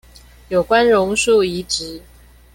[0.49, 2.01] 有關榕樹移植